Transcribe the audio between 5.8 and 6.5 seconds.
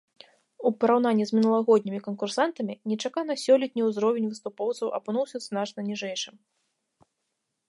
ніжэйшым.